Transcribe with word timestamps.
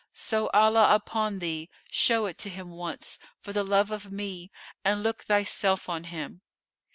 So 0.15 0.49
Allah 0.51 0.95
upon 0.95 1.37
thee, 1.37 1.69
show 1.91 2.25
it 2.25 2.39
to 2.39 2.49
him 2.49 2.71
once, 2.71 3.19
for 3.37 3.53
the 3.53 3.63
love 3.63 3.91
of 3.91 4.11
me, 4.11 4.51
and 4.83 5.03
look 5.03 5.25
thyself 5.25 5.87
on 5.89 6.05
him!" 6.05 6.41